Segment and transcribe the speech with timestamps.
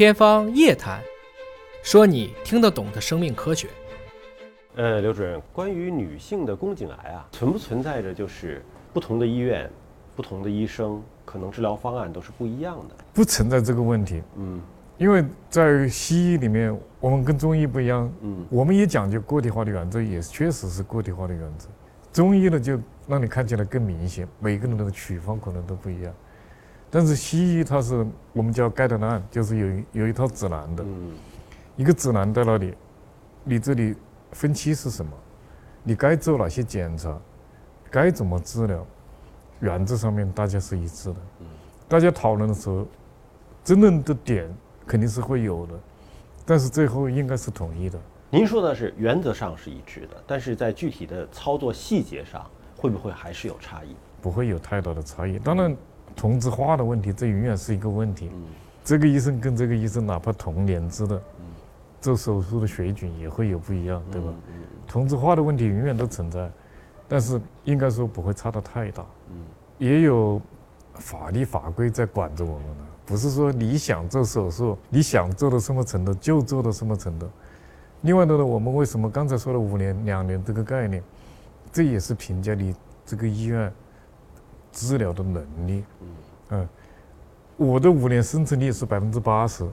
[0.00, 0.98] 天方夜谭，
[1.82, 3.68] 说你听得懂的生命科学。
[4.76, 8.64] 呃，刘主任，关于女性的宫颈癌啊，存不存在着就是
[8.94, 9.70] 不同的医院、
[10.16, 12.94] 不同的医生，可能治疗方案都是不一样的？
[13.12, 14.58] 不存在这个问题，嗯
[14.96, 21.68] 因为在西医里面，我们跟中医不一样，嗯我们也讲究个体化的原则，也确实是个体化的原则。
[22.10, 26.14] 中医呢，就让你看起来更明显，每个人的处方可能都不一样。
[26.90, 31.12] 但是西医它是我们叫 guideline，就是有一有一套指南的，嗯
[31.76, 32.74] 一个指南在那里，
[33.44, 33.94] 你这里
[34.32, 35.12] 分期是什么，
[35.82, 37.16] 你该做哪些检查，
[37.90, 38.84] 该怎么治疗，
[39.60, 41.16] 原则上面大家是一致的。
[41.88, 42.86] 大家讨论的时候，
[43.64, 44.52] 争论的点
[44.86, 45.74] 肯定是会有的，
[46.44, 47.98] 但是最后应该是统一的。
[48.30, 52.44] 您说的是原则上是一致的，但是在具体的操作细节上，
[52.76, 53.94] 会不会还是有差异？
[54.20, 55.38] 不会有太大的差异。
[55.38, 55.76] 当然，
[56.14, 58.30] 同质化的问题，这永远是一个问题。
[58.32, 58.44] 嗯
[58.82, 61.22] 这个医生跟这个医生，哪怕同年资的，
[62.00, 64.28] 做手术的水准也会有不一样，对吧？
[64.48, 64.54] 嗯
[64.88, 66.50] 同质化的问题永远都存在，
[67.06, 69.04] 但是应该说不会差得太大。
[69.30, 69.36] 嗯
[69.78, 70.40] 也有
[70.94, 77.28] 法律法规在管着我们呢，不是说你想做手术，你想做到什么程度就做到什么程度。
[78.00, 81.02] 另外的呢，我们为什么刚才说了五年、两年这个概念，
[81.70, 83.70] 这也是评价你这个医院
[84.72, 85.84] 治疗的能力。
[86.50, 86.68] 嗯，
[87.56, 89.68] 我的五年生存率是百分之八十，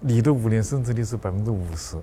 [0.00, 1.96] 你的五年生存率是百分之五十。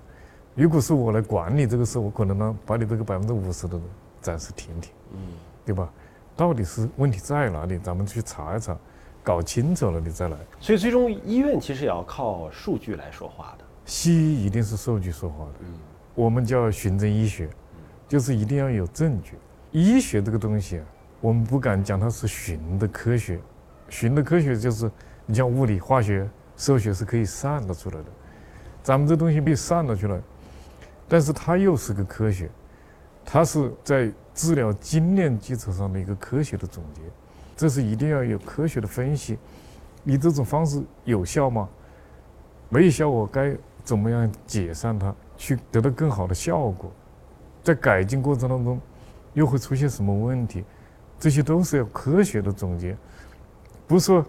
[0.54, 3.88] 如果是我来管理这个事，我可能呢把你这个百分之五十的人
[4.20, 5.20] 暂时停停，嗯
[5.66, 5.90] 对吧？
[6.36, 7.78] 到底是问题在哪里？
[7.78, 8.78] 咱们去查一查，
[9.24, 10.38] 搞清楚了你再来。
[10.60, 13.66] 所以最终医院其实也要靠数据来说话的。
[13.86, 15.74] 西医一定是数据说话的，嗯
[16.14, 17.50] 我们叫循证医学，
[18.08, 19.36] 就是一定要有证据。
[19.72, 20.86] 医学这个东西啊，
[21.22, 23.40] 我们不敢讲它是循的科学，
[23.90, 24.92] 循的科学就是
[25.26, 28.06] 你像物理、化学、数学是可以算得出来的，
[28.82, 30.20] 咱们这东西被算得出来，
[31.08, 32.50] 但是它又是个科学，
[33.24, 37.02] 它是在治疗经验基础上的一个科学的总结，
[37.56, 39.38] 这是一定要有科学的分析。
[40.04, 41.70] 你这种方式有效吗？
[42.70, 46.92] 没有效果，该怎么样解散它，去得到更好的效果？
[47.62, 48.82] 在改进过程当中，
[49.34, 50.64] 又会出现什么问题？
[51.22, 52.98] 这些都是要科学的总结，
[53.86, 54.26] 不是说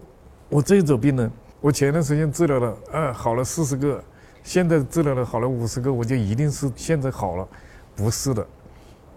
[0.47, 4.01] 我这一组病人，我前段时间治疗了，啊，好了四十个，
[4.43, 7.47] 现在治疗了好了五十个，我就一定是现在好了，
[7.95, 8.45] 不是的，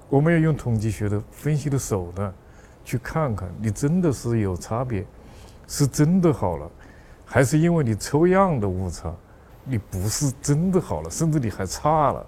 [0.08, 2.32] 我们要用统计学的分析的手段，
[2.82, 5.04] 去看看你真的是有差别，
[5.68, 6.70] 是真的好了，
[7.26, 9.14] 还是因为你抽样的误差，
[9.64, 12.26] 你不是真的好了，甚至你还差了，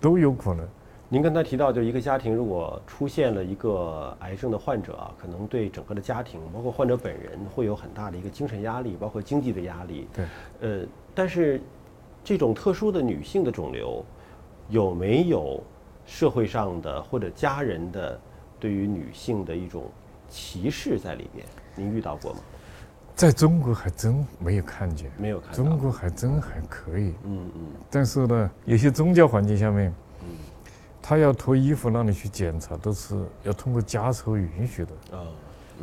[0.00, 0.66] 都有可能。
[1.12, 10.08] 您刚才提到，就一个家庭如果出现了一个癌症的患者啊，可能对整个的家庭，包括患者本人，会有很大的一个精神压力，包括经济的压力。
[10.14, 10.24] 对，
[10.62, 11.60] 呃，但是
[12.24, 14.02] 这种特殊的女性的肿瘤，
[14.70, 15.62] 有没有
[16.06, 18.18] 社会上的或者家人的
[18.58, 19.84] 对于女性的一种
[20.30, 21.46] 歧视在里边？
[21.76, 22.38] 您遇到过吗？
[23.14, 25.56] 在中国还真没有看见，没有看到。
[25.56, 30.28] 中国还真还可以，嗯嗯但是呢，有些宗教环境下面，嗯
[31.02, 35.26] 他要脱衣服让你去检查，都是要通过家属允许的，啊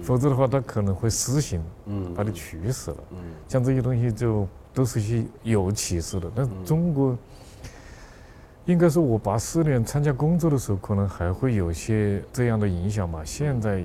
[0.01, 2.97] 否则的话他可能会私刑嗯，把你取死了。
[3.11, 3.17] 嗯
[3.49, 6.31] 像这些东西就都是些有歧视的。
[6.33, 7.17] 但中国，
[8.63, 13.25] 应该说我八四年参加工作的时候，可能还会有些这样的影响嘛。
[13.25, 13.83] 现在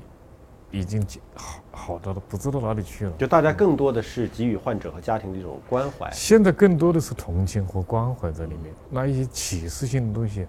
[0.70, 3.12] 已经好好到了不知道哪里去了。
[3.18, 6.08] 就大家更多的是给予患者和家庭的一种关怀。
[6.12, 10.46] 现在更多的是同情和关怀在里面，那一些歧视性的东西，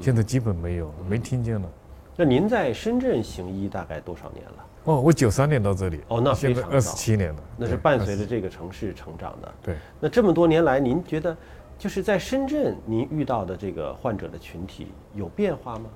[0.00, 1.68] 现在基本没有，没听见了。
[2.16, 4.66] 那您在深圳行医大概多少年了？
[4.84, 9.54] 哦，我九三年到这里，哦那非常现在二十七年了，那是伴随着这个城市成长的。
[9.62, 9.76] 对。
[10.00, 11.36] 那这么多年来，您觉得
[11.76, 15.86] 就是在深圳您遇到的这个患者的群体有变化吗？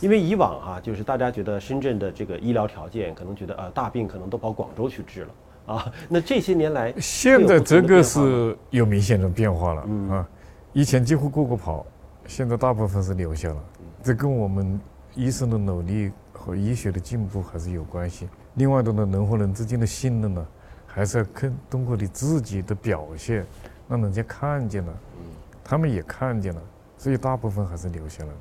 [0.00, 5.92] 因为以往啊，就是大家觉得深圳的这个医疗条件，可能觉得呃大病可能都跑广州去治了啊。
[6.08, 10.28] 那这些年来，现在这个是有明显的变化了、嗯啊，
[10.72, 11.86] 以前几乎个个跑，
[12.26, 14.80] 现在大部分是留下了，嗯这跟我们
[15.14, 18.28] 医生的努力和医学的进步还是有关系。
[18.54, 20.46] 另外的呢，人和人之间的信任呢，
[20.86, 23.46] 还是要看通过你自己的表现，
[23.88, 25.24] 让人家看见了，嗯
[25.64, 26.60] 他们也看见了，
[26.98, 28.38] 所以大部分还是留下来了。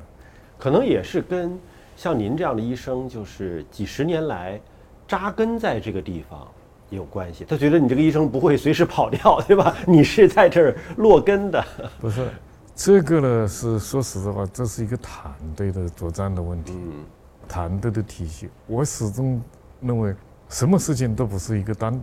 [0.58, 1.58] 可能也是跟
[1.96, 4.60] 像您这样的医生，就是几十年来
[5.08, 6.48] 扎根在这个地方
[6.90, 7.46] 也有关系。
[7.46, 9.76] 他觉得你这个医生不会随时跑掉，对吧？
[9.86, 11.64] 你是在这儿落根的。
[12.00, 12.28] 不是，
[12.76, 16.74] 这个呢是说实在话，这是一个团队的作战的问题。
[16.76, 17.06] 嗯
[17.48, 19.42] 团队的体系，我始终
[19.82, 20.16] 认为
[20.48, 22.02] 什么事情都不是一个单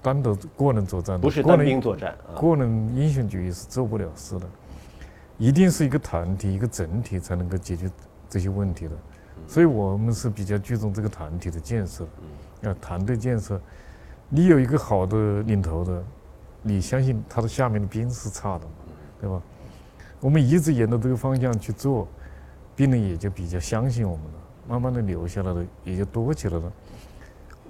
[0.00, 2.40] 单独个人作战的，不是单个人兵作战啊。
[2.40, 4.46] 个人英雄主义是做不了事的，
[5.36, 7.90] 一定是一个团体、一个整体才能够解决
[8.30, 8.92] 这些问题的。
[9.46, 12.06] 所以我们是比较注重这个团体的建设，
[12.62, 13.60] 要团队建设。
[14.30, 16.02] 你有一个好的领头的，
[16.62, 18.72] 你相信他的下面的兵是差的嘛，
[19.20, 19.42] 对吧？
[20.20, 22.08] 我们一直沿着这个方向去做，
[22.74, 24.32] 病人也就比较相信我们了，
[24.68, 26.72] 慢慢的留下来的也就多起来了。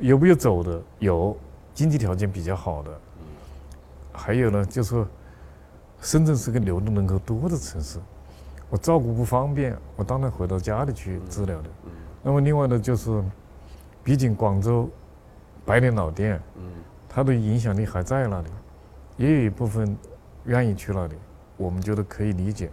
[0.00, 0.82] 有没有走的？
[0.99, 1.37] 有，
[1.73, 2.91] 经济条件比较好的。
[4.12, 5.05] 还有呢，就是，
[6.00, 7.99] 深圳是个流动人口多的城市，
[8.70, 11.69] 我照顾不方便，我当然回到家里去治疗的。
[12.23, 13.23] 那么另外呢，就是，
[14.02, 14.88] 毕竟广州
[15.64, 16.41] 百年老店，
[17.08, 18.49] 它的影响力还在那里，
[19.17, 19.96] 也有一部分
[20.44, 21.14] 愿意去那里，
[21.56, 22.70] 我们觉得可以理解。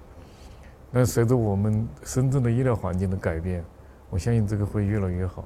[0.91, 3.63] 但随着我们深圳的医疗环境的改变，
[4.09, 5.45] 我相信这个会越来越好。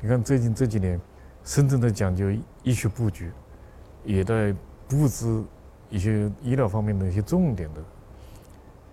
[0.00, 0.98] 你看最近这几年，
[1.44, 2.30] 深圳在讲究
[2.62, 3.30] 医学布局，
[4.04, 4.54] 也在
[4.88, 5.42] 布置
[5.90, 7.80] 一些医疗方面的一些重点的，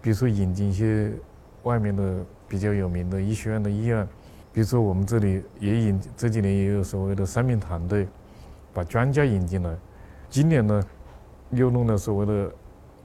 [0.02, 1.14] 比如说引进一些
[1.64, 4.06] 外面的比较有名的医学院的医院，
[4.52, 8.08] 比如说我们这里也引这几年也有所谓的三名团队，
[8.74, 9.74] 把专家引进来。
[10.30, 10.84] 今年呢，
[11.52, 12.52] 又弄了所谓的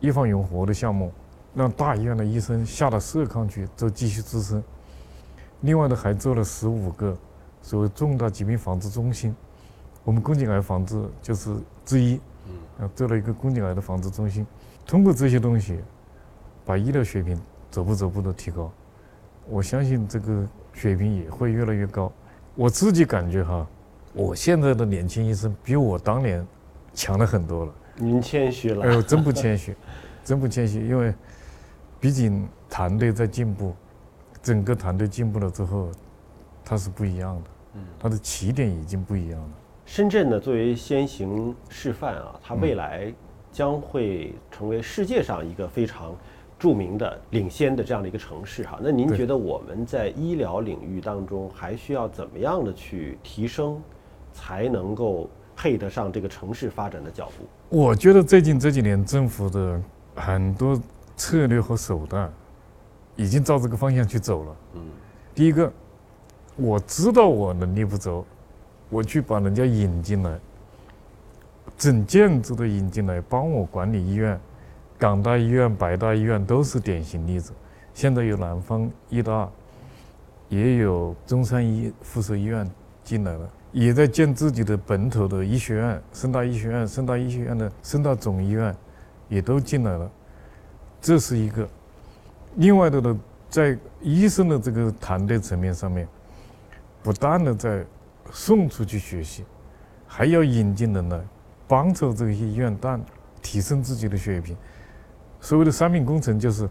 [0.00, 1.12] 预防永活的项目，
[1.54, 4.62] 让大医院的医生下到社康去做继续支撑。
[5.60, 7.16] 另外呢，还做了十五个
[7.62, 9.34] 所谓重大疾病防治中心，
[10.04, 11.54] 我们宫颈癌防治就是
[11.84, 12.18] 之一。
[12.78, 14.46] 嗯，做了一个宫颈癌的防治中心，
[14.86, 15.78] 通过这些东西，
[16.64, 17.38] 把医疗水平
[17.70, 18.72] 逐步逐步的提高，
[19.46, 22.10] 我相信这个水平也会越来越高。
[22.54, 23.66] 我自己感觉哈，
[24.14, 26.44] 我现在的年轻医生比我当年
[26.94, 27.74] 强了很多了。
[28.00, 28.84] 您谦虚了。
[28.84, 29.74] 哎呦，真不谦虚，
[30.24, 31.14] 真不谦虚，因为
[32.00, 33.74] 毕竟团队在进步，
[34.42, 35.90] 整个团队进步了之后，
[36.64, 39.48] 它是不一样的，嗯，它的起点已经不一样了。
[39.84, 43.12] 深圳呢，作为先行示范啊，它未来
[43.52, 46.14] 将会成为世界上一个非常
[46.58, 48.78] 著名的、领先的这样的一个城市哈。
[48.80, 53.82] 那您觉得我们在医疗领域当中还需要怎么样的去提升，
[54.32, 55.28] 才能够
[55.60, 57.44] 配得上这个城市发展的脚步？
[57.68, 59.78] 我觉得最近这几年政府的
[60.14, 60.80] 很多
[61.18, 62.32] 策略和手段
[63.14, 64.56] 已经照这个方向去走了。
[64.76, 64.80] 嗯，
[65.34, 65.70] 第一个，
[66.56, 68.24] 我知道我能力不足。
[68.88, 70.40] 我去把人家引进来，
[71.76, 74.40] 整建筑的引进来，帮我管理医院，
[74.98, 77.52] 港大医院、北大医院都是典型例子。
[77.92, 79.46] 现在有南方医大，
[80.48, 82.68] 也有中山医附属医院
[83.04, 88.74] 进来了，也在建自己的本土的医学院，深大医学院、深大医学院的深大总医院，
[89.28, 90.10] 也都进来了。
[91.00, 91.68] 这是一个。
[92.56, 93.18] 另外的呢，
[93.48, 96.06] 在医生的这个团队层面上面，
[97.02, 97.84] 不断的在。
[98.32, 99.44] 送出去学习，
[100.06, 101.20] 还要引进人来，
[101.66, 103.02] 帮助这些医院但
[103.42, 104.56] 提升自己的水平。
[105.40, 106.68] 所谓的三命工程，就是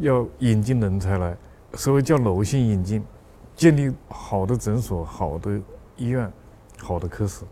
[0.00, 1.34] 要引进人才来，
[1.74, 3.02] 所谓叫柔性引进，
[3.56, 5.58] 建立好的诊所、好的
[6.02, 6.30] 医院、
[6.78, 7.44] 好的科室。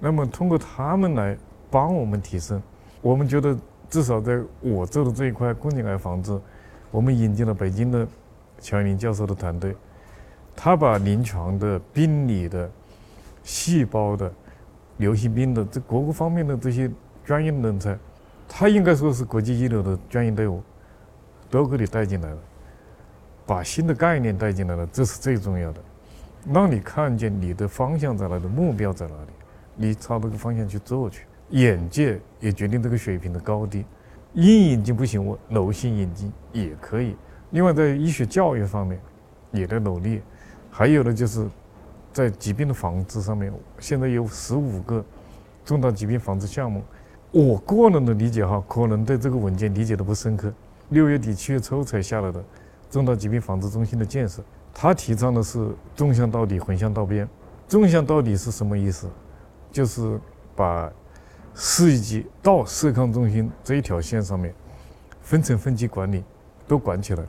[0.00, 1.36] 那么通过他们来
[1.70, 2.62] 帮我们提升，
[3.02, 3.56] 我们觉得
[3.90, 6.40] 至少在我做的这一块宫颈癌防治，
[6.90, 8.06] 我们引进了北京的
[8.60, 9.76] 乔一鸣教授的团队。
[10.56, 12.70] 他把临床的、病理的、
[13.44, 14.32] 细胞的、
[14.96, 16.90] 流行病的这各个方面的这些
[17.24, 17.96] 专业人才，
[18.48, 20.62] 他应该说是国际一流的专业队伍，
[21.50, 22.38] 都给你带进来了，
[23.46, 25.80] 把新的概念带进来了，这是最重要的，
[26.52, 29.30] 让你看见你的方向在哪里，目标在哪里，
[29.74, 33.84] 你朝这个方向去做去，眼界也决定这个水平的高低。
[34.34, 37.16] 硬引进不行，我柔性引进也可以。
[37.50, 39.00] 另外，在医学教育方面，
[39.52, 40.20] 也在努力。
[40.70, 41.46] 还有呢，就是
[42.12, 45.04] 在疾病的防治上面，现在有十五个
[45.64, 46.82] 重大疾病防治项目。
[47.30, 50.52] 我个人的理解哈，可能对这个文件理解的不深刻。
[50.90, 52.42] 六月底七月初才下来的
[52.90, 54.42] 重大疾病防治中心的建设，
[54.72, 57.28] 他提倡的是纵向到底，横向到边。
[57.66, 59.08] 纵向到底是什么意思？
[59.70, 60.18] 就是
[60.56, 60.90] 把
[61.54, 64.54] 市一级到社康中心这一条线上面，
[65.20, 66.24] 分层分级管理
[66.66, 67.22] 都管起来。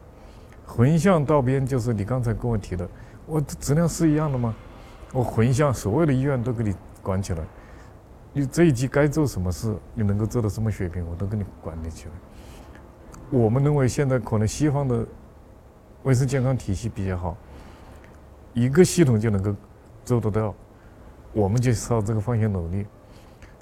[0.65, 2.87] 横向到边就是你刚才跟我提的。
[3.25, 4.55] 我的质量是一样的吗？
[5.11, 6.73] 我横向所有的医院都给你
[7.03, 7.43] 管起来，
[8.31, 12.11] 你这一级该做什么事，你能够做到什么水平，我都给你管理起来。
[13.31, 15.05] 我们认为现在可能西方的
[16.03, 17.35] 卫生健康体系比较好，
[18.53, 19.53] 一个系统就能够
[20.05, 20.55] 做得到，
[21.33, 22.85] 我们就朝这个方向努力。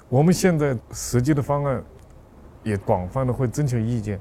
[0.08, 1.82] 我们现在实际的方案
[2.62, 4.18] 也广泛的会征求意见，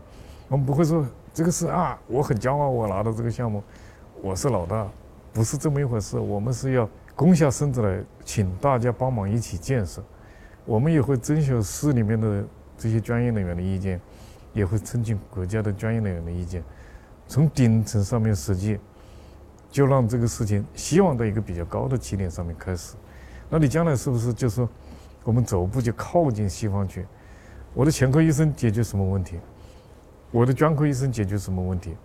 [0.50, 3.64] 我们不会说这个是啊，我很骄傲，我拿到这个项目，
[4.22, 4.88] 我是老大。
[5.34, 10.04] 不是这么一回事，我们是要攻下身子来，请大家帮忙一起建设。
[10.66, 12.44] 我们也会征求市里面的
[12.76, 14.02] 这些专业人员的意见，
[14.52, 16.64] 也会征求国家的专业人员的意见，
[17.28, 18.80] 从顶层上面实际
[19.70, 22.96] 就让这个事情希望在一个比较高的起点上面开始。
[23.50, 24.68] 那你将来是不是就说
[25.24, 27.06] 我们走步就靠近西方去？
[27.74, 29.38] 我的全科医生解决什么问题？
[30.32, 31.96] 我的专科医生解决什么问题？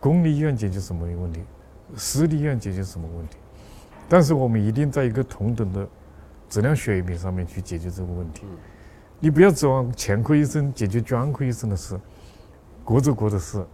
[0.00, 1.42] 公立医院解决什么问题？
[1.96, 3.36] 私立医院解决什么问题？
[4.08, 5.86] 但是我们一定在一个同等的
[6.48, 8.46] 质量水平上面去解决这个问题。
[9.20, 11.98] 你不要指望全科医生解决专科医生的事，
[12.84, 13.64] 国做国的事，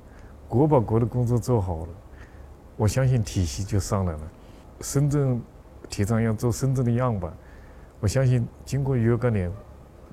[0.49, 1.89] 国把国的工作做好了，
[2.77, 4.21] 我相信体系就上来了。
[4.81, 5.41] 深圳
[5.91, 7.33] 提倡要做深圳的样板，
[8.01, 9.53] 我相信经过若干年，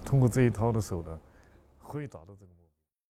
[0.03, 1.17] 通过这一套的手段，
[1.79, 2.54] 会达到这个。